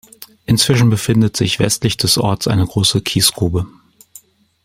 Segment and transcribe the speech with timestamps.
[0.47, 3.67] Inzwischen befindet sich westlich des Orts eine große Kiesgrube.